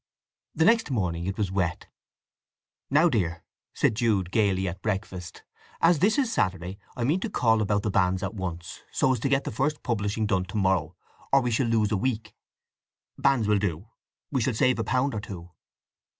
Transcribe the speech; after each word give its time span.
The 0.55 0.65
next 0.65 0.89
morning 0.89 1.27
it 1.27 1.37
was 1.37 1.51
wet. 1.51 1.85
"Now, 2.89 3.07
dear," 3.07 3.43
said 3.75 3.93
Jude 3.93 4.31
gaily 4.31 4.67
at 4.67 4.81
breakfast; 4.81 5.43
"as 5.79 5.99
this 5.99 6.17
is 6.17 6.33
Saturday 6.33 6.79
I 6.97 7.03
mean 7.03 7.19
to 7.19 7.29
call 7.29 7.61
about 7.61 7.83
the 7.83 7.91
banns 7.91 8.23
at 8.23 8.33
once, 8.33 8.81
so 8.91 9.11
as 9.13 9.19
to 9.19 9.29
get 9.29 9.43
the 9.43 9.51
first 9.51 9.83
publishing 9.83 10.25
done 10.25 10.45
to 10.45 10.57
morrow, 10.57 10.95
or 11.31 11.41
we 11.41 11.51
shall 11.51 11.67
lose 11.67 11.91
a 11.91 11.97
week. 11.97 12.33
Banns 13.19 13.47
will 13.47 13.59
do? 13.59 13.89
We 14.31 14.41
shall 14.41 14.55
save 14.55 14.79
a 14.79 14.83
pound 14.83 15.13
or 15.13 15.19
two." 15.21 15.51